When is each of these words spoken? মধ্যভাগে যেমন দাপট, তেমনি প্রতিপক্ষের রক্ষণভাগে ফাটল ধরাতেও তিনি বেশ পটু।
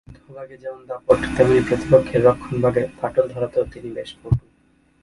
মধ্যভাগে 0.07 0.55
যেমন 0.63 0.81
দাপট, 0.89 1.19
তেমনি 1.35 1.61
প্রতিপক্ষের 1.67 2.21
রক্ষণভাগে 2.27 2.83
ফাটল 2.97 3.25
ধরাতেও 3.33 3.65
তিনি 3.73 3.89
বেশ 3.97 4.09
পটু। 4.19 4.43